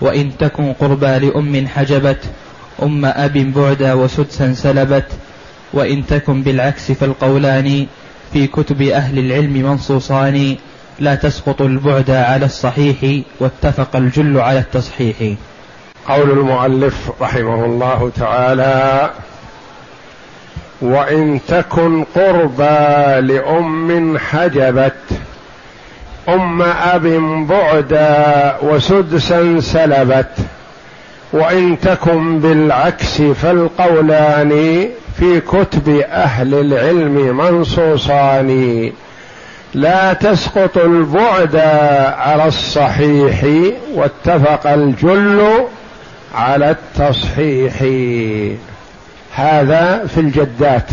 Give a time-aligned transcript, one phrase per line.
[0.00, 2.18] وإن تكن قربى لأم حجبت
[2.82, 5.06] أم أب بعدا وسدسا سلبت
[5.72, 7.86] وإن تكن بالعكس فالقولان
[8.32, 10.56] في كتب أهل العلم منصوصان
[11.00, 15.16] لا تسقط البعد على الصحيح واتفق الجل على التصحيح.
[16.08, 19.10] قول المؤلف رحمه الله تعالى
[20.82, 24.94] وإن تكن قربى لأم حجبت
[26.28, 27.06] أم أب
[27.48, 30.36] بعدا وسدسا سلبت
[31.32, 34.88] وإن تكن بالعكس فالقولان
[35.18, 38.92] في كتب أهل العلم منصوصان.
[39.74, 41.56] لا تسقط البعد
[42.16, 43.44] على الصحيح
[43.94, 45.66] واتفق الجل
[46.34, 47.74] على التصحيح.
[49.34, 50.86] هذا في الجدات.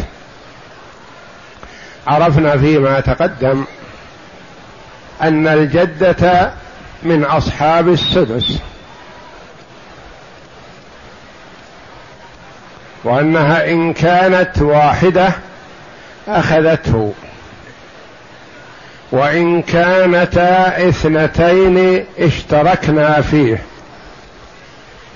[2.07, 3.63] عرفنا فيما تقدم.
[5.21, 6.51] أن الجدة
[7.03, 8.59] من أصحاب السدس
[13.03, 15.31] وأنها إن كانت واحدة
[16.27, 17.13] أخذته
[19.11, 23.61] وإن كانتا اثنتين اشتركنا فيه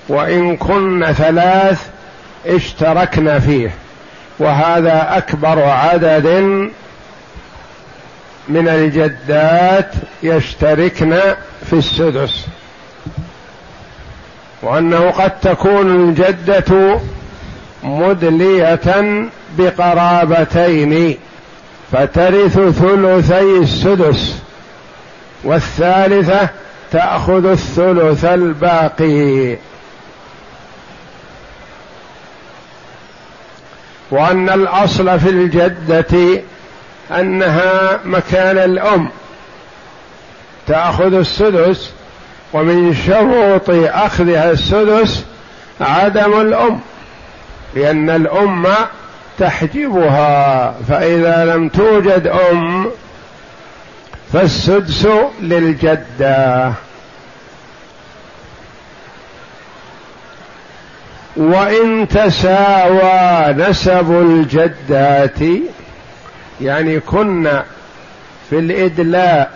[0.08, 1.86] وإن كن ثلاث
[2.46, 3.70] اشتركنا فيه
[4.38, 6.26] وهذا أكبر عدد
[8.48, 9.90] من الجدات
[10.22, 11.20] يشتركن
[11.66, 12.46] في السدس.
[14.62, 17.00] وأنه قد تكون الجدة
[17.82, 21.16] مدلية بقرابتين
[21.92, 24.36] فترث ثلثي السدس
[25.44, 26.48] والثالثة
[26.92, 29.56] تأخذ الثلث الباقي.
[34.10, 36.40] وأن الأصل في الجدة
[37.10, 39.08] أنها مكان الأم.
[40.66, 41.90] تأخذ السدس
[42.52, 45.24] ومن شروط أخذها السدس
[45.80, 46.80] عدم الأم
[47.74, 48.66] لأن الأم
[49.38, 52.90] تحجبها فإذا لم توجد أم
[54.32, 55.08] فالسدس
[55.40, 56.72] للجدة.
[61.36, 65.38] وإن تساوى نسب الجدات
[66.60, 67.64] يعني كنا
[68.50, 69.52] في الإدلاء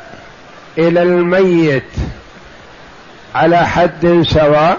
[0.79, 1.93] إلى الميت
[3.35, 4.79] على حد سواء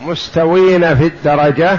[0.00, 1.78] مستوين في الدرجة.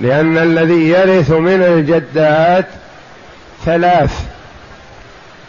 [0.00, 2.66] لأن الذي يرث من الجدات
[3.64, 4.20] ثلاث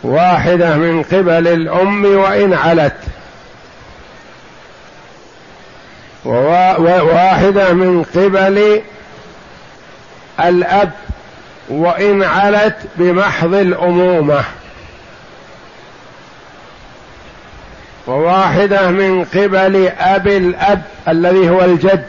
[0.04, 2.96] واحدة من قبل الأم وإن علت.
[6.28, 8.82] وواحده من قبل
[10.40, 10.92] الأب
[11.70, 14.44] وإن علت بمحض الأمومة.
[18.08, 22.06] وواحدة من قبل أب الأب الذي هو الجد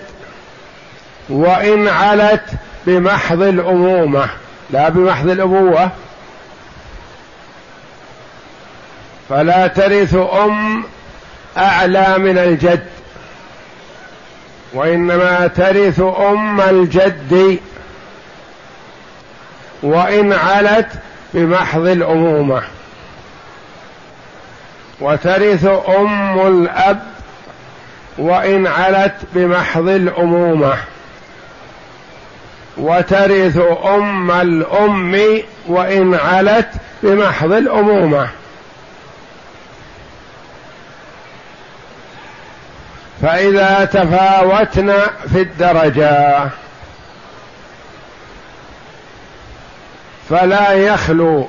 [1.28, 2.45] وإن علت
[2.87, 4.28] بمحض الأمومة.
[4.71, 5.91] لا بمحض الأبوة.
[9.28, 10.84] فلا ترث أم
[11.57, 12.87] أعلى من الجد.
[14.73, 17.59] وإنما ترث أم الجد
[19.83, 20.89] وإن علت
[21.34, 22.62] بمحض الأمومة.
[25.01, 25.67] وترث
[25.99, 27.03] أم الأب
[28.19, 30.75] وإن علت بمحض الأمومة.
[32.78, 36.71] وترث أم الأم وإن علت
[37.03, 38.28] بمحض الأمومة.
[43.22, 46.48] فإذا تفاوتنا في الدرجة
[50.30, 51.48] فلا يخلو.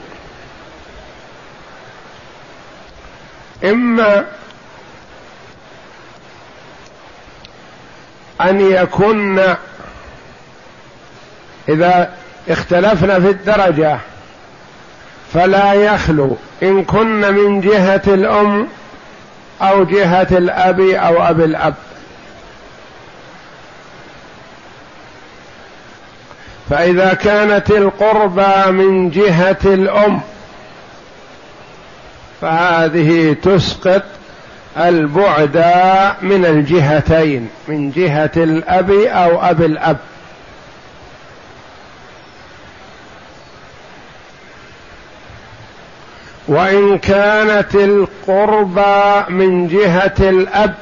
[3.64, 4.26] إما
[8.42, 9.56] أن يكن
[11.70, 12.14] إذا
[12.50, 13.98] اختلفنا في الدرجة
[15.34, 16.38] فلا يخلو.
[16.64, 18.68] إن كن من جهة الأم
[19.62, 21.74] أو جهة الأب أو أب الأب.
[26.70, 30.22] فإذا كانت القربى من جهة الأم
[32.42, 34.04] فهذه تسقط
[34.78, 35.58] البعد
[36.22, 39.98] من الجهتين من جهة الأب أو أب الأب.
[46.50, 50.76] وإن كانت القربى من جهة الأب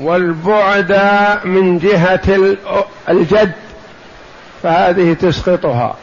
[0.00, 0.92] والبعد
[1.44, 2.56] من جهة
[3.08, 3.52] الجد
[4.62, 5.96] فهذه تسقطها.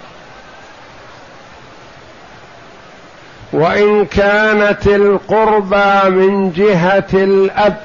[3.54, 7.78] وإن كانت القربى من جهة الأب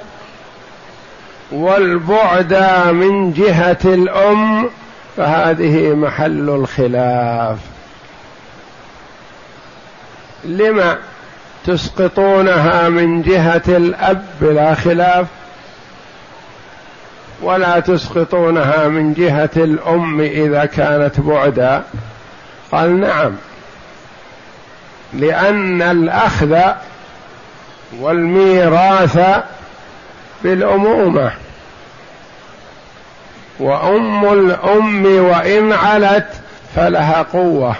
[1.53, 2.55] والبعد
[2.93, 4.71] من جهة الأم
[5.17, 7.59] فهذه محل الخلاف.
[10.45, 10.99] لما
[11.67, 15.27] تسقطونها من جهة الأب بلا خلاف
[17.43, 21.83] ولا تسقطونها من جهة الأم إذا كانت بعدا؟
[22.73, 23.33] قال نعم
[25.15, 26.59] لأن الأخذ
[27.99, 29.19] والميراث
[30.43, 31.33] بالأمومة.
[33.61, 36.29] وأم الأم وإن علت
[36.77, 37.77] فلها قوة.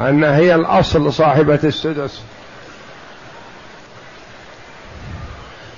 [0.00, 2.20] أنها هي الأصل صاحبة السدس.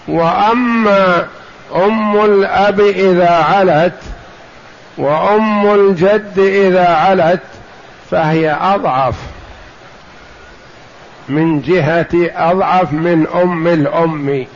[0.09, 1.27] وأما
[1.75, 4.03] أم الأب إذا علت
[4.99, 7.43] وأم الجد إذا علت
[8.11, 9.15] فهي أضعف.
[11.29, 12.09] من جهة
[12.51, 14.47] أضعف من أم الأم.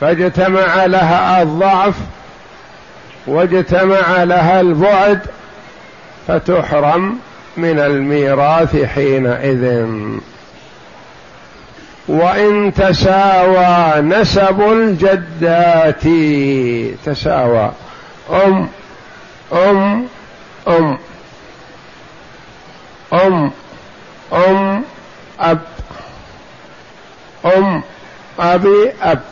[0.00, 1.94] فاجتمع لها الضعف
[3.26, 5.20] واجتمع لها البعد
[6.28, 7.18] فتحرم
[7.56, 9.86] من الميراث حينئذ.
[12.08, 16.02] وإن تساوى نسب الجدات.
[17.06, 17.72] تساوى.
[18.30, 18.68] أم
[19.52, 20.06] أم
[20.68, 20.98] أم.
[23.12, 23.50] أم
[24.32, 24.82] أم
[25.40, 25.58] أب.
[27.56, 27.82] أم
[28.38, 29.22] أبي أب.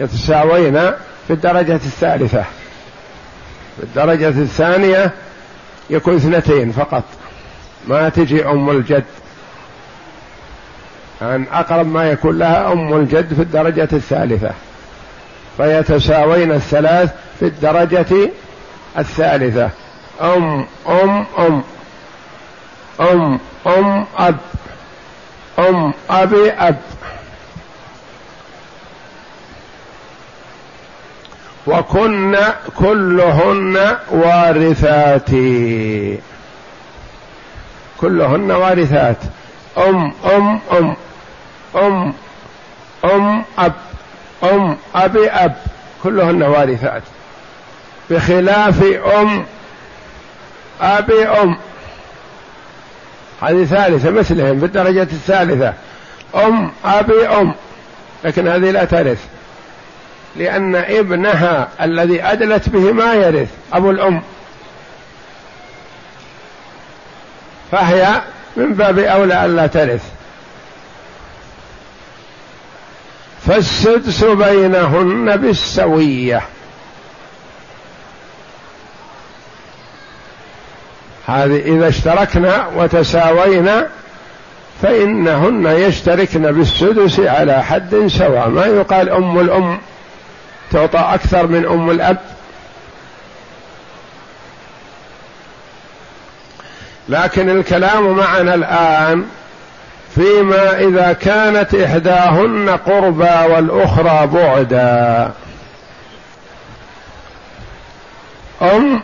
[0.00, 0.90] يتساوين
[1.26, 2.44] في الدرجة الثالثة.
[3.76, 5.10] في الدرجة الثانية
[5.90, 7.04] يكون اثنتين فقط.
[7.88, 9.04] ما تجي أم الجد.
[11.22, 14.50] عن أقرب ما يكون لها أم الجد في الدرجة الثالثة.
[15.56, 18.30] فيتساوين الثلاث في الدرجة
[18.98, 19.70] الثالثة.
[20.22, 21.62] أم أم أم.
[23.00, 24.36] أم أم أب.
[25.58, 26.76] أم أبي أب.
[31.66, 32.36] وكن
[32.78, 35.30] كلهن وارثات.
[38.00, 39.16] كلهن وارثات.
[39.78, 40.96] أم أم أم
[41.76, 42.12] أم
[43.04, 43.72] أم أب
[44.44, 45.56] أم أبي أب.
[46.04, 47.02] كلهن وارثات.
[48.10, 48.82] بخلاف
[49.18, 49.44] أم
[50.80, 51.56] أبي أم.
[53.42, 55.74] هذه ثالثة مثلهم في الدرجة الثالثة.
[56.34, 57.54] أم أبي أم.
[58.24, 59.39] لكن هذه لا ترث.
[60.36, 64.22] لأن ابنها الذي أدلت به ما يرث أبو الأم.
[67.72, 68.22] فهي
[68.56, 70.02] من باب أولى ألا ترث.
[73.46, 76.42] فالسدس بينهن بالسوية.
[81.26, 83.86] هذه إذا اشتركنا وتساوينا
[84.82, 88.48] فإنهن يشتركن بالسدس على حد سواء.
[88.48, 89.78] ما يقال أم الأم
[90.70, 92.18] تعطى أكثر من أم الأب؟
[97.08, 99.26] لكن الكلام معنا الآن
[100.14, 105.32] فيما إذا كانت إحداهن قربى والأخرى بعدا.
[108.62, 109.02] أم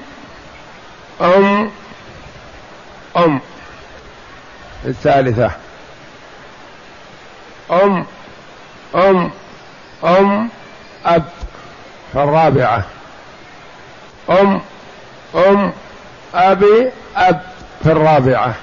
[1.20, 1.70] أم
[3.16, 3.40] أم.
[4.85, 5.50] الثالثة.
[7.70, 8.06] أم
[8.94, 9.30] أم
[10.04, 10.49] أم
[11.06, 11.25] أب.
[12.16, 12.85] فالرابعة
[14.30, 14.61] أم
[15.35, 15.73] أم
[16.35, 17.40] أبي أب
[17.82, 18.54] في الرابعة.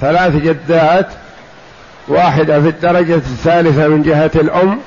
[0.00, 1.06] ثلاث جدات
[2.08, 4.78] واحدة في الدرجة الثالثة من جهة الأم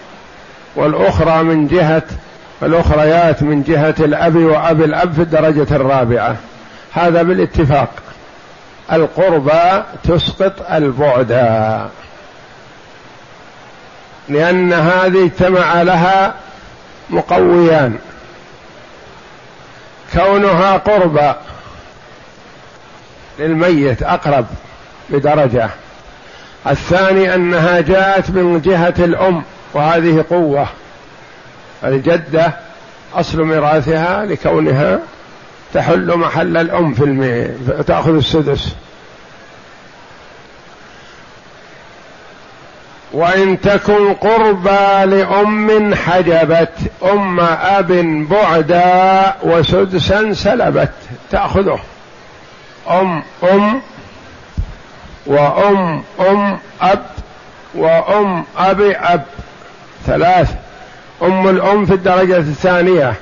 [0.75, 2.03] والأخرى من جهة
[2.63, 6.35] الأخريات من جهة الأب وأبي الأب في الدرجة الرابعة.
[6.93, 7.89] هذا بالاتفاق.
[8.91, 11.31] القربى تسقط البعد.
[14.29, 16.36] لأن هذه اجتمع لها
[17.10, 17.98] مقويان.
[20.13, 21.34] كونها قربى
[23.39, 24.46] للميت أقرب
[25.10, 25.70] بدرجة.
[26.67, 30.67] الثاني أنها جاءت من جهة الأم وهذه قوة.
[31.84, 32.53] الجدة
[33.13, 35.00] أصل ميراثها لكونها
[35.74, 37.48] تحل محل الأم في المي...
[37.84, 38.75] تأخذ السدس.
[43.15, 47.91] وإن تكن قربى لأم حجبت أم أب
[48.29, 50.91] بعدا وسدسا سلبت
[51.31, 51.79] تأخذه.
[52.89, 53.81] أم أم
[55.25, 57.05] وأم أم أب
[57.75, 59.24] وأم أب أب.
[60.05, 60.51] ثلاث.
[61.24, 63.13] أم الأم في الدرجة الثانية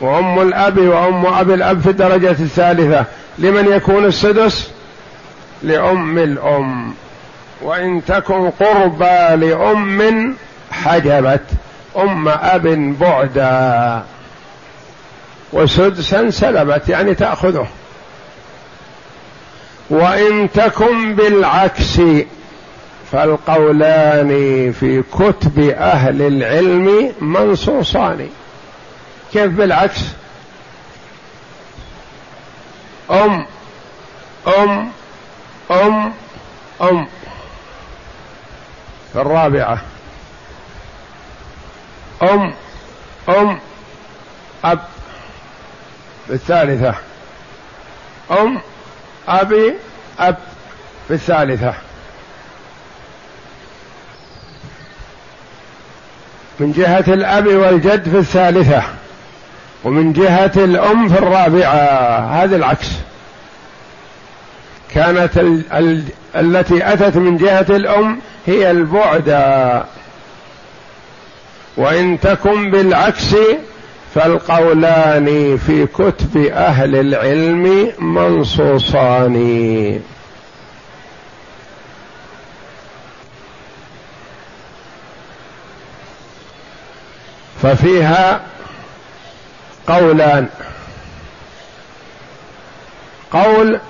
[0.00, 3.04] وأم الأب وأم أب الأب في الدرجة الثالثة.
[3.38, 4.70] لمن يكون السدس؟
[5.62, 6.94] لأم الأم.
[7.62, 10.36] وإن تكن قربى لأم
[10.70, 11.44] حجبت
[11.96, 12.66] أم أب
[13.00, 14.04] بعدا.
[15.52, 17.66] وسدسا سلبت يعني تأخذه.
[19.90, 22.00] وإن تكن بالعكس
[23.12, 28.28] فالقولان في كتب أهل العلم منصوصان.
[29.32, 30.00] كيف بالعكس؟
[33.10, 33.46] أم
[34.46, 34.90] أم
[35.70, 36.12] أم
[36.82, 37.06] أم.
[37.06, 37.21] في
[39.20, 39.78] الرابعة.
[42.22, 42.54] أم
[43.28, 43.58] أم
[44.64, 44.78] أب.
[46.26, 46.94] في الثالثة.
[48.30, 48.60] أم
[49.28, 49.74] أبي
[50.18, 50.36] أب.
[51.08, 51.74] في الثالثة.
[56.60, 58.82] من جهة الأب والجد في الثالثة
[59.84, 62.42] ومن جهة الأم في الرابعة.
[62.42, 62.88] هذا العكس.
[64.90, 66.04] كانت ال ال
[66.36, 69.28] التي أتت من جهة الأم هي البعد.
[71.76, 73.34] وإن تكن بالعكس
[74.14, 80.00] فالقولان في كتب أهل العلم منصوصان.
[87.62, 88.40] ففيها
[89.86, 90.48] قولان.
[93.32, 93.80] قول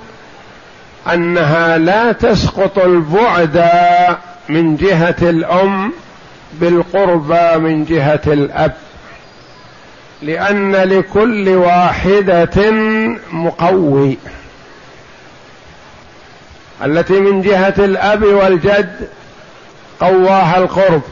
[1.13, 3.71] أنها لا تسقط البعد
[4.53, 5.93] من جهة الأم
[6.53, 8.73] بالقربى من جهة الأب.
[10.23, 12.71] لأن لكل واحدة
[13.33, 14.19] مقوي.
[16.85, 19.09] التي من جهة الأب والجد
[20.01, 21.03] قواها القرب.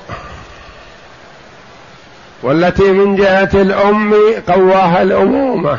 [2.42, 4.14] والتي من جهة الأم
[4.48, 5.78] قواها الأمومة.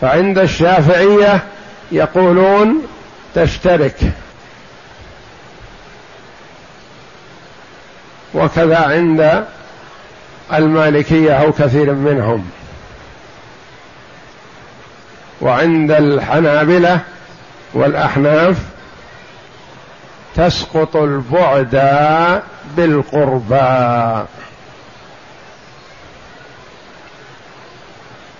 [0.00, 1.42] فعند الشافعية
[1.92, 2.86] يقولون
[3.34, 3.96] تشترك.
[8.34, 9.44] وكذا عند
[10.54, 12.50] المالكية أو كثير منهم.
[15.40, 17.00] وعند الحنابلة
[17.74, 18.56] والأحناف
[20.34, 21.74] تسقط البعد
[22.76, 24.26] بالقربى.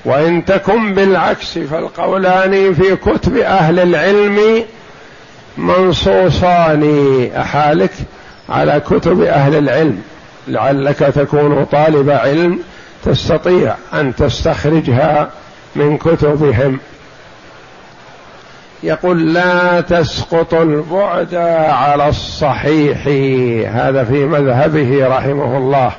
[0.04, 4.64] وإن تكن بالعكس فالقولان في كتب أهل العلم
[5.58, 6.84] منصوصان
[7.36, 7.90] أحالك
[8.48, 10.02] على كتب أهل العلم.
[10.48, 12.58] لعلك تكون طالب علم
[13.04, 15.30] تستطيع أن تستخرجها
[15.76, 16.78] من كتبهم.
[18.82, 21.34] يقول لا تسقط البعد
[21.68, 23.06] على الصحيح.
[23.74, 25.92] هذا في مذهبه رحمه الله.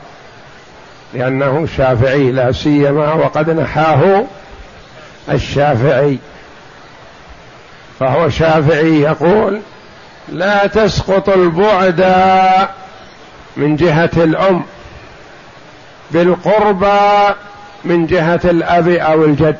[1.14, 4.26] لأنه شافعي لا سيما وقد نحاه
[5.32, 6.18] الشافعي.
[8.00, 9.60] فهو شافعي يقول
[10.30, 12.02] لا تسقط البعد
[13.58, 14.64] من جهة الأم
[16.12, 17.34] بالقربى
[17.86, 19.58] من جهة الأب أو الجد.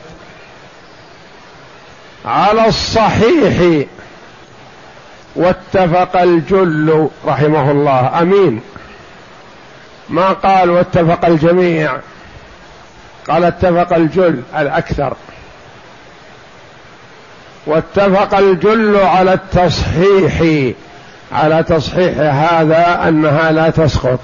[2.26, 3.86] على الصحيح
[5.36, 8.62] واتفق الجل رحمه الله أمين.
[10.12, 11.98] ما قال واتفق الجميع.
[13.30, 15.14] قال اتفق الجل الأكثر.
[17.66, 20.64] واتفق الجل على التصحيح
[21.32, 24.20] على تصحيح هذا أنها لا تسقط.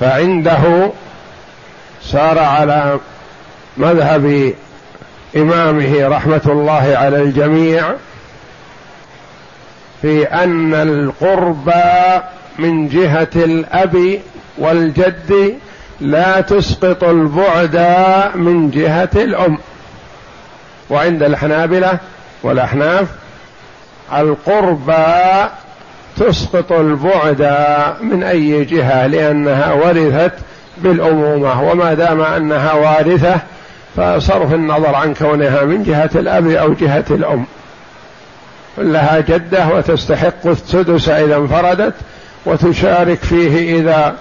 [0.00, 0.90] فعنده
[2.02, 2.98] سار على
[3.76, 4.54] مذهب
[5.36, 7.94] إمامه رحمة الله على الجميع
[10.02, 12.22] في أن القربى
[12.58, 14.20] من جهة الأب
[14.58, 15.54] والجد
[16.00, 17.76] لا تسقط البعد
[18.34, 19.58] من جهة الأم.
[20.90, 21.98] وعند الحنابلة
[22.42, 23.08] والأحناف
[24.16, 25.48] القربى
[26.16, 27.42] تسقط البعد
[28.00, 30.34] من أي جهة لأنها ورثت
[30.78, 31.62] بالأمومة.
[31.62, 33.40] وما دام أنها وارثة
[33.96, 37.44] فصرف النظر عن كونها من جهة الأب أو جهة الأم.
[38.78, 41.94] لها جدة وتستحق السدس إذا انفردت
[42.46, 44.14] وتشارك فيه إذا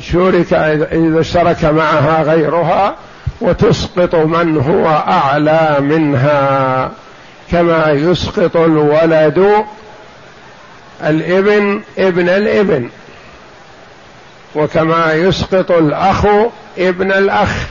[0.00, 0.52] شورك
[0.92, 2.96] إذا اشترك معها غيرها
[3.40, 6.90] وتسقط من هو أعلى منها
[7.50, 9.64] كما يسقط الولد
[11.04, 12.88] الإبن ابن الإبن
[14.54, 16.26] وكما يسقط الأخ
[16.78, 17.66] ابن الأخ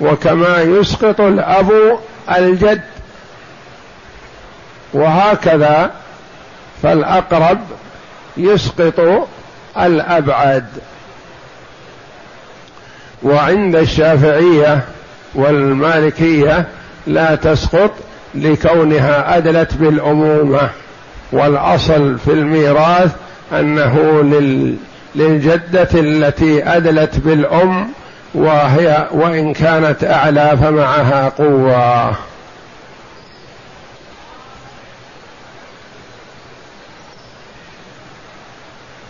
[0.00, 1.98] وكما يسقط الأب
[2.36, 2.82] الجد
[4.94, 5.90] وهكذا.
[6.82, 7.58] فالأقرب
[8.38, 9.28] يسقط
[9.78, 10.64] الأبعد.
[13.22, 14.84] وعند الشافعية
[15.34, 16.64] والمالكية
[17.06, 17.90] لا تسقط
[18.34, 20.70] لكونها أدلت بالأمومة.
[21.32, 23.10] والأصل في الميراث
[23.52, 24.76] أنه لل
[25.14, 27.88] للجدة التي أدلت بالأم
[28.34, 32.27] وهي وإن كانت أعلى فمعها قوة.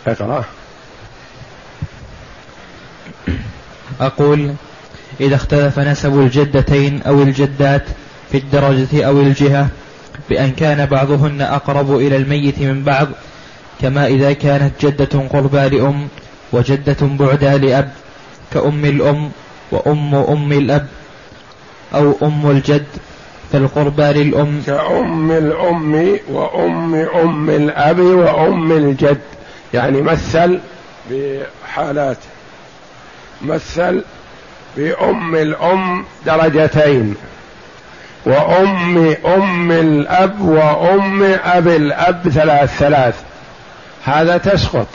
[0.08, 0.44] اقرا
[4.00, 4.54] أقول
[5.20, 7.84] إذا اختلف نسب الجدتين أو الجدات
[8.32, 9.68] في الدرجة أو الجهة
[10.30, 13.08] بأن كان بعضهن أقرب إلى الميت من بعض
[13.80, 16.08] كما إذا كانت جدة قربى لأم
[16.52, 17.90] وجدة بعدى لأب
[18.52, 19.30] كأم الأم
[19.72, 20.86] وأم أم الأب
[21.94, 22.86] أو أم الجد
[23.52, 29.20] فالقربى للأم كأم الأم وأم أم الأب وأم الجد.
[29.74, 30.60] يعني مثل
[31.10, 32.16] بحالات
[33.42, 34.02] مثل
[34.76, 37.14] بأم الأم درجتين
[38.26, 43.14] وأم أم الأب وأم أب الأب ثلاث ثلاث.
[44.04, 44.86] هذا تسقط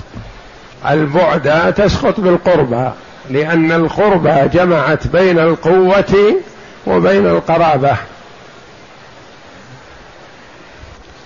[0.89, 2.89] البعد تسقط بالقربى
[3.29, 6.35] لأن القربى جمعت بين القوة
[6.87, 7.97] وبين القرابة.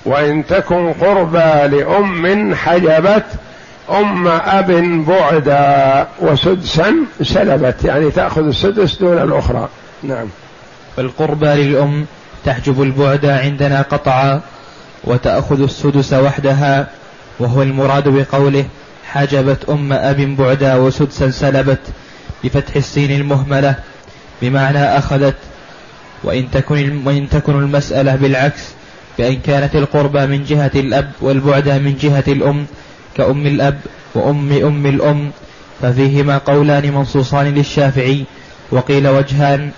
[0.07, 3.25] وإن تكن قربى لأم حجبت
[3.89, 4.71] أم أب
[5.07, 9.70] بعدا وسدسا سلبت يعني تأخذ السدس دون الأخرى.
[10.03, 10.27] نعم.
[10.98, 12.05] فالقربى للأم
[12.46, 14.41] تحجب البعد عندنا قطعا
[15.03, 16.87] وتأخذ السدس وحدها
[17.39, 18.65] وهو المراد بقوله
[19.11, 21.79] حجبت أم أب بعدا وسدسا سلبت
[22.43, 23.75] بفتح السين المهملة
[24.41, 25.35] بمعنى أخذت
[26.24, 28.76] وإن تكن, وإن تكن المسألة بالعكس
[29.18, 32.66] بأن كانت القربى من جهة الأب والبعد من جهة الأم
[33.18, 33.80] كأم الأب
[34.16, 35.32] وأم أم الأم
[35.82, 38.24] ففيهما قولان منصوصان للشافعي.
[38.72, 39.72] وقيل وجهان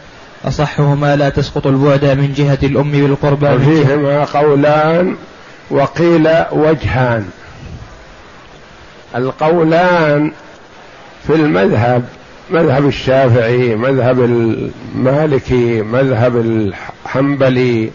[0.45, 5.15] أصحهما لا تسقط البعد من جهة الأم بالقربى وفيهما قولان
[5.71, 7.29] وقيل وجهان.
[9.15, 10.31] القولان
[11.27, 12.03] في المذهب
[12.51, 17.89] مذهب الشافعي مذهب المالكي مذهب الحنبلي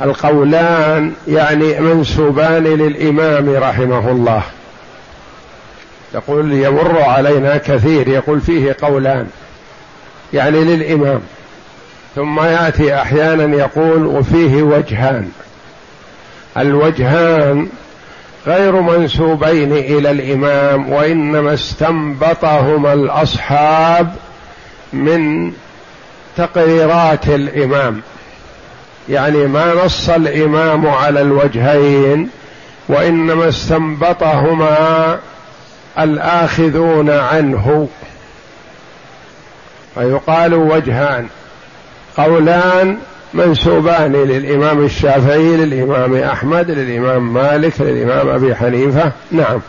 [0.00, 4.42] القولان يعني منسوبان للإمام رحمه الله.
[6.14, 9.26] يقول يمر علينا كثير يقول فيه قولان
[10.32, 11.20] يعني للإمام.
[12.14, 15.30] ثم يأتي أحيانا يقول وفيه وجهان.
[16.56, 17.68] الوجهان
[18.46, 24.14] غير منسوبين إلى الإمام وإنما استنبطهما الأصحاب
[24.92, 25.52] من
[26.36, 28.02] تقريرات الإمام.
[29.08, 32.28] يعني ما نص الإمام على الوجهين
[32.88, 35.18] وإنما استنبطهما
[35.98, 37.88] الآخذون عنه.
[39.94, 41.28] فيقال وجهان
[42.16, 42.98] قولان
[43.34, 49.12] منسوبان للإمام الشافعي للإمام أحمد للإمام مالك للإمام أبي حنيفة.
[49.30, 49.60] نعم.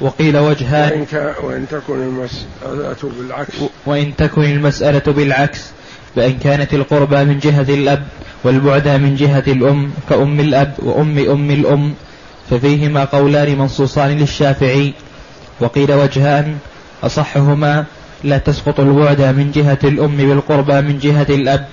[0.00, 1.06] وقيل وجهان.
[1.42, 3.54] وإن تكن المسألة بالعكس.
[3.86, 5.70] وإن تكن المسألة بالعكس.
[6.16, 8.02] بأن كانت القربى من جهة الأب
[8.44, 11.94] والبعد من جهة الأم كأم الأب وأم أم الأم
[12.50, 14.92] ففيهما قولان منصوصان للشافعي
[15.60, 16.56] وقيل وجهان
[17.02, 17.84] أصحهما
[18.24, 21.66] لا تسقط البعد من جهة الأم بالقربى من جهة الأب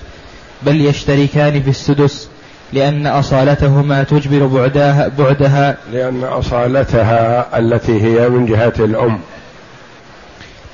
[0.64, 2.30] بل يشتركان في السدس
[2.74, 9.20] لأن أصالتهما تجبر بعدها بعدها لأن أصالتها التي هي من جهة الأم.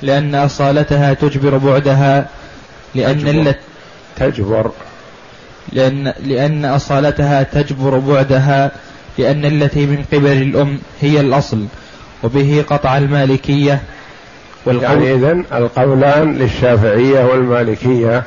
[0.01, 2.27] لأن أصالتها تجبر بعدها
[2.95, 3.53] لأن تجبر,
[4.17, 4.71] تجبر.
[5.73, 8.71] لأن لأن أصالتها تجبر بعدها
[9.17, 11.65] لأن التي من قبل الأم هي الأصل
[12.23, 13.81] وبه قطع المالكية.
[14.65, 18.23] والقول يعني إذن القولان للشافعية والمالكية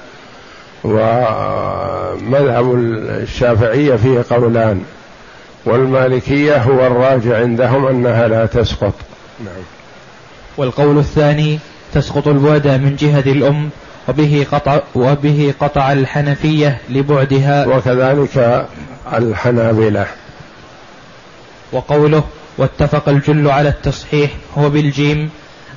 [0.84, 2.74] ومذهب
[3.22, 4.82] الشافعية فيه قولان
[5.64, 8.94] والمالكية هو الراجع عندهم أنها لا تسقط.
[9.44, 9.62] نعم.
[10.56, 11.58] والقول الثاني
[11.94, 13.70] تسقط البعد من جهة الأم
[14.08, 17.66] وبه قطع, وبه قطع الحنفية لبعدها.
[17.66, 18.66] وكذلك
[19.12, 20.06] الحنابلة.
[21.72, 22.24] وقوله
[22.58, 25.30] واتفق الجل على التصحيح هو بالجيم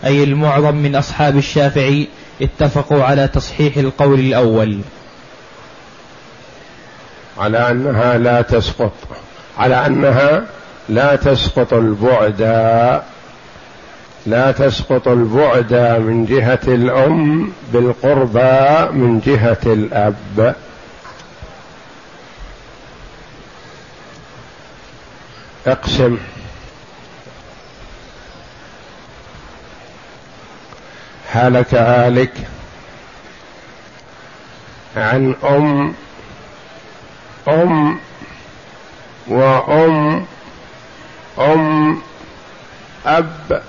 [0.06, 2.08] أي المعظم من أصحاب الشافعي
[2.42, 4.80] اتفقوا على تصحيح القول الأول.
[7.38, 8.92] على أنها لا تسقط
[9.58, 10.46] على أنها
[10.90, 12.42] لا تسقط البعد.
[14.26, 20.56] لا تسقط البعد من جهة الأم بالقربى من جهة الأب.
[25.68, 26.18] اقسم.
[31.32, 32.34] هلك هالك
[34.96, 35.94] عن أم
[37.48, 38.00] أم
[39.28, 40.26] وأم
[41.40, 42.02] أم
[43.06, 43.64] أب.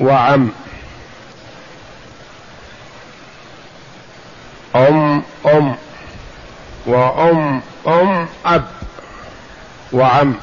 [0.00, 0.48] وعم.
[4.76, 5.74] أم أم.
[6.86, 8.66] وأم أم أب.
[9.92, 10.34] وعم.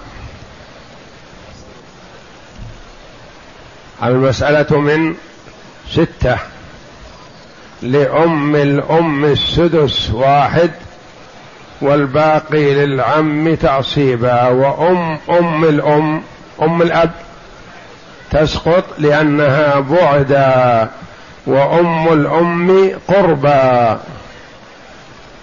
[4.03, 5.15] المسألة من
[5.91, 6.37] ستة.
[7.81, 10.71] لأم الأم السدس واحد
[11.81, 14.47] والباقي للعم تعصيبا.
[14.47, 16.21] وأم أم الأم
[16.61, 17.26] أم الأب.
[18.31, 20.89] تسقط لأنها بعدا
[21.47, 23.99] وأم الأم قربا.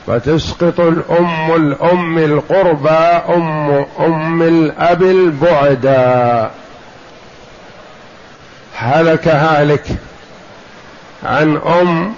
[0.06, 6.50] فتسقط الأم الأم القربى أم أم الأب البعدا.
[8.76, 9.86] هلك هالك
[11.24, 12.14] عن أم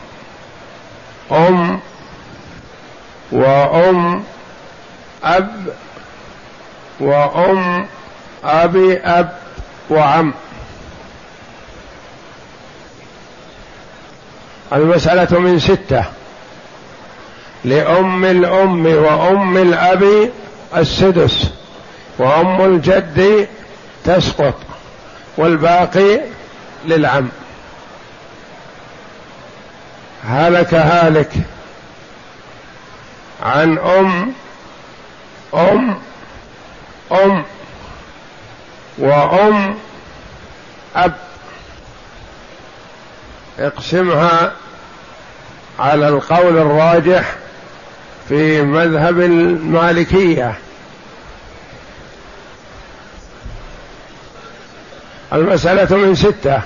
[1.33, 1.81] أم
[3.33, 4.24] وأم
[5.24, 5.50] أب
[7.00, 7.87] وأم
[8.44, 9.37] أبي أب
[9.90, 10.35] وعم.
[14.72, 16.05] المسألة من ستة.
[17.64, 20.31] لأم الأم وأم الأب
[20.76, 21.50] السدس
[22.18, 23.48] وأم الجد
[24.05, 24.55] تسقط
[25.37, 26.20] والباقي
[26.85, 27.29] للعم.
[30.24, 31.33] هلك هالك
[33.42, 34.33] عن أم
[35.55, 35.98] أم
[37.12, 37.44] أم
[38.98, 39.74] وأم
[40.96, 41.26] أب.
[43.59, 44.53] اقسمها
[45.79, 47.35] على القول الراجح
[48.29, 50.59] في مذهب المالكية.
[55.33, 56.62] المسألة من ستة.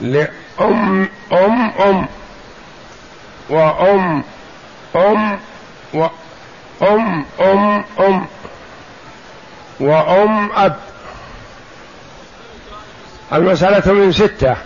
[0.00, 2.06] لأم أم أم.
[3.50, 4.24] وأم
[4.96, 5.38] أم.
[5.94, 8.26] وأم أم أم.
[9.80, 10.76] وأم أب.
[13.34, 14.56] المسألة من ستة.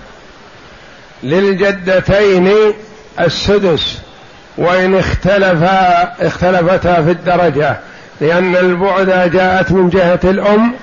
[1.22, 2.52] للجدتين
[3.20, 3.98] السدس
[4.58, 7.76] وإن اختلفا اختلفتا في الدرجة
[8.20, 10.74] لأن البعد جاءت من جهة الأم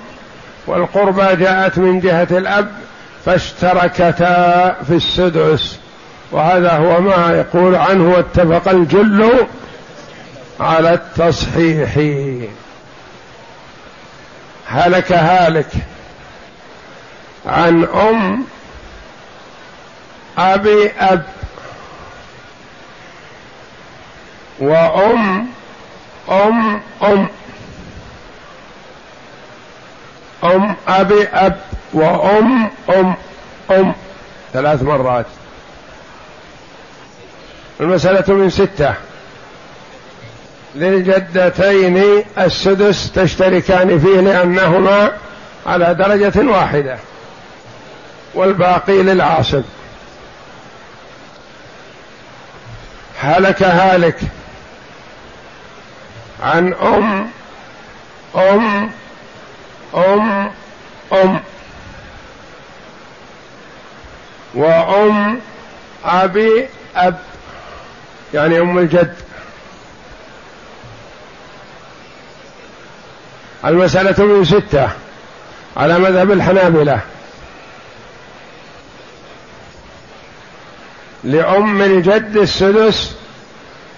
[0.67, 2.67] والقربى جاءت من جهة الأب
[3.25, 5.77] فاشتركتا في السدس.
[6.31, 9.31] وهذا هو ما يقول عنه واتفق الجل
[10.59, 11.97] على التصحيح.
[14.67, 15.67] هلك هالك.
[17.47, 18.43] عن أم
[20.37, 21.25] أبي أب
[24.59, 25.47] وأم
[26.29, 27.27] أم أم
[30.43, 31.59] أم أبي أب
[31.93, 33.13] وأم أم
[33.71, 33.93] أم
[34.53, 35.25] ثلاث مرات.
[37.79, 38.93] المسألة من ستة.
[40.75, 45.11] للجدتين السدس تشتركان فيه لأنهما
[45.65, 46.97] على درجة واحدة.
[48.35, 49.63] والباقي للعاصب
[53.19, 54.19] هلك هالك
[56.43, 57.29] عن أم
[58.35, 58.89] أم
[59.95, 60.51] أم
[61.13, 61.39] أم.
[64.55, 65.39] وأم
[66.05, 67.17] أبي أب
[68.33, 69.15] يعني أم الجد.
[73.65, 74.89] المسألة من ستة
[75.77, 77.01] على مذهب الحنابلة.
[81.25, 83.15] لأم الجد السدس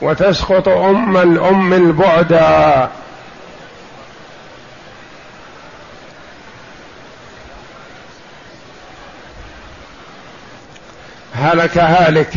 [0.02, 2.88] وتسقط أم الأم البعدى.
[11.34, 12.34] هلك هالك.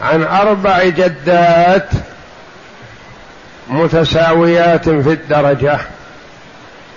[0.00, 1.90] عن أربع جدات
[3.68, 5.78] متساويات في الدرجة.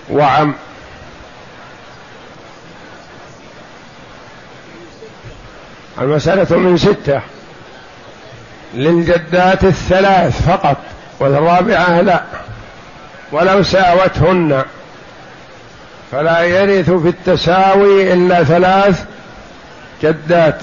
[0.10, 0.54] وعم.
[6.02, 7.22] المسألة من ستة.
[8.74, 10.78] للجدات الثلاث فقط
[11.20, 12.24] والرابعة لا.
[13.32, 14.64] ولو ساوتهن.
[16.12, 19.04] فلا يرث في التساوي إلا ثلاث
[20.04, 20.62] جدات.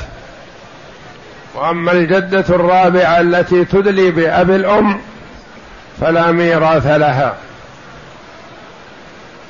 [1.54, 5.00] وأما الجدة الرابعة التي تدلي بأب الأم
[6.00, 7.34] فلا ميراث لها.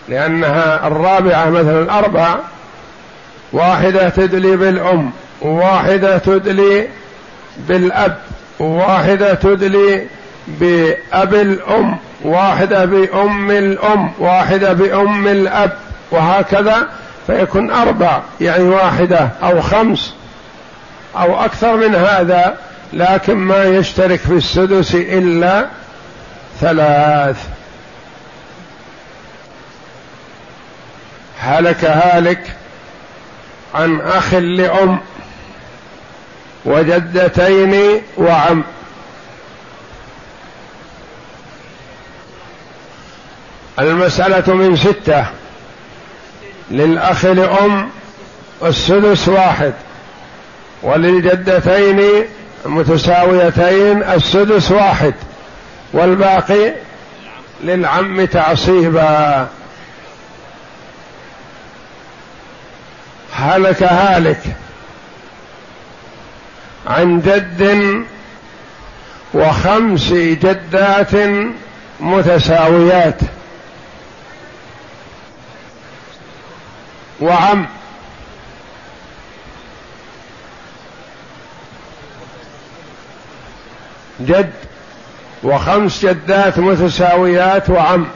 [0.08, 2.34] لأنها الرابعة مثلا أربع
[3.52, 5.10] واحدة تدلي بالأم
[5.42, 6.88] وواحده تدلي
[7.68, 8.18] بالأب
[8.60, 10.06] وواحده تدلي
[10.48, 15.72] بأب الأم واحدة بأم الأم واحدة بأم الأب
[16.10, 16.88] وهكذا.
[17.26, 20.14] فيكون أربع يعني واحدة أو خمس
[21.16, 22.54] أو أكثر من هذا
[22.92, 25.66] لكن ما يشترك في السدس إلا
[26.60, 27.36] ثلاث.
[31.40, 32.56] هلك هالك
[33.74, 35.00] عن أخ لأم
[36.64, 38.64] وجدتين وعم.
[43.78, 45.26] المسألة من ستة.
[46.70, 47.90] للأخ لأم
[48.64, 49.72] السدس واحد.
[50.82, 52.24] وللجدتين
[52.66, 55.14] متساويتين السدس واحد.
[55.94, 56.72] والباقي
[57.64, 59.48] للعم تعصيبا.
[63.32, 64.42] هلك هالك
[66.86, 68.04] عن جد
[69.34, 71.14] وخمس جدات
[72.00, 73.20] متساويات.
[77.20, 77.66] وعم.
[84.20, 84.52] جد
[85.42, 88.06] وخمس جدات متساويات وعم.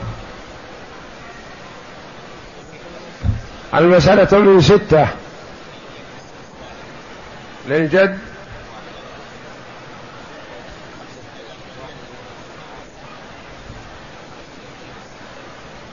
[3.73, 5.07] المسألة من ستة.
[7.67, 8.19] للجد.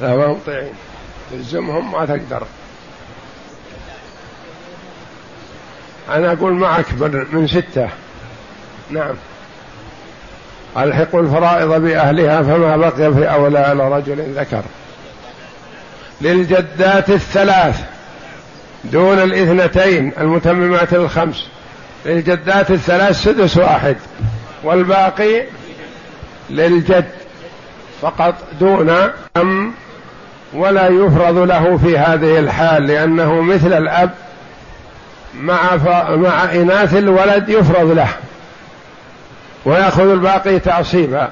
[0.01, 0.73] لا ما مطيعين
[1.31, 2.47] تلزمهم ما تقدر.
[6.09, 6.93] أنا أقول معك
[7.33, 7.89] من ستة.
[8.91, 9.15] نعم.
[10.79, 14.63] ألحقوا الفرائض بأهلها فما بقي في أولى رجل ذكر
[16.21, 17.81] للجدات الثلاث
[18.85, 21.49] دون الاثنتين المتممات الخمس
[22.07, 23.97] للجدات الثلاث سدس واحد
[24.65, 25.43] والباقي
[26.51, 27.05] للجد
[28.03, 28.91] فقط دون
[29.37, 29.73] أم
[30.55, 34.11] ولا يفرض له في هذه الحال لأنه مثل الأب
[35.41, 35.77] مع.
[36.17, 38.09] مع إناث الولد يفرض له
[39.67, 41.29] ويأخذ الباقي تعصيبا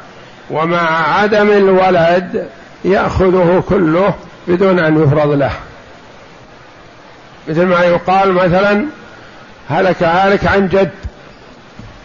[0.50, 2.48] ومع عدم الولد
[2.84, 4.14] يأخذه كله
[4.48, 5.52] بدون أن يفرض له.
[7.48, 8.86] مثل ما يقال مثلا
[9.70, 10.90] هلك هالك عن جد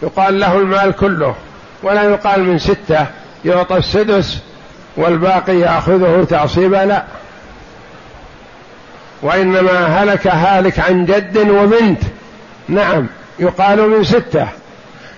[0.02, 1.34] يقال له المال كله
[1.82, 3.06] ولا يقال من ستة
[3.44, 4.38] يعطى السدس
[4.96, 7.04] والباقي يأخذه تعصيبا لا.
[9.22, 12.02] وإنما هلك هالك عن جد وبنت
[12.68, 13.06] نعم
[13.38, 14.59] يقال من ستة.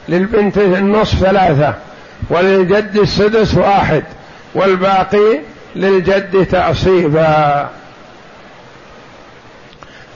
[0.08, 1.74] للبنت النصف ثلاثة
[2.30, 4.04] وللجد السدس واحد
[4.54, 5.40] والباقي
[5.76, 7.68] للجد تعصيبا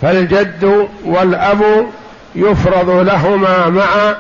[0.03, 1.87] فالجد والأب
[2.35, 4.15] يفرض لهما مع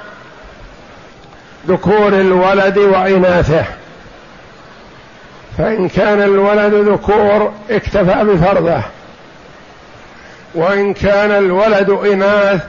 [1.68, 3.64] ذكور الولد وإناثه.
[5.58, 8.82] فإن كان الولد ذكور اكتفى بفرضه.
[10.54, 12.60] وإن كان الولد إناث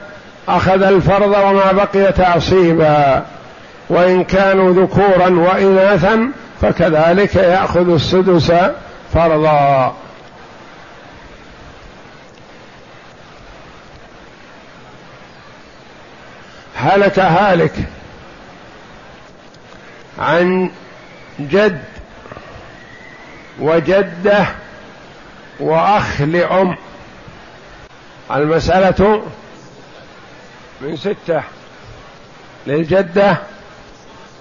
[0.48, 3.26] أخذ الفرض وما بقي تعصيبا
[3.88, 6.30] وإن كانوا ذكورا وإناثا
[6.62, 8.52] فكذلك يأخذ السدس
[9.14, 9.94] فرضا.
[16.76, 17.74] هلك هالك
[20.18, 20.70] عن
[21.40, 21.82] جد
[23.60, 24.46] وجده
[25.60, 26.76] وأخ لأم.
[28.30, 29.22] المسألة
[30.80, 31.42] من ستة
[32.66, 33.36] للجدة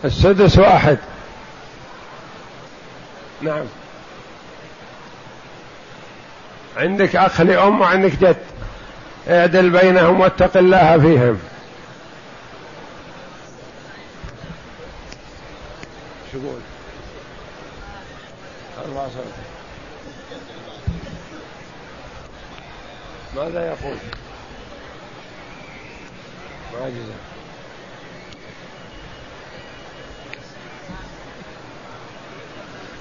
[0.06, 0.98] السدس واحد.
[3.42, 3.66] نعم.
[6.78, 8.38] عندك أخ لأم وعندك جد.
[9.30, 11.40] اعدل بينهم واتق الله فيهم.
[16.32, 16.60] شو يقول
[18.86, 19.10] أربعة
[23.36, 23.98] ماذا يقول؟
[26.74, 27.14] معجزة.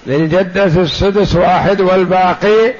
[0.07, 2.75] للجدة السدس واحد والباقي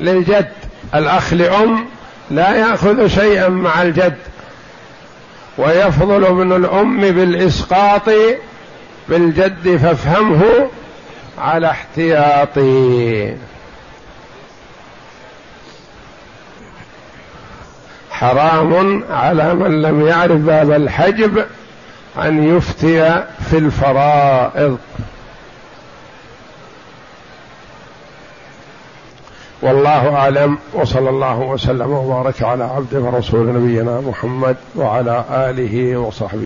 [0.00, 0.52] للجد.
[0.94, 1.86] الأخ لأم
[2.30, 4.18] لا يأخذ شيئا مع الجد.
[5.58, 8.10] ويفضل ابن الأم بالإسقاط
[9.08, 10.70] بالجد فافهمه
[11.38, 13.36] على احتياطي.
[18.24, 21.44] حرام على من لم يعرف باب الحجب
[22.18, 24.78] أن يفتي في الفرائض.
[29.62, 36.42] والله أعلم وصلى الله وسلم وبارك على عبده ورسول نبينا محمد وعلى آله وصحبه.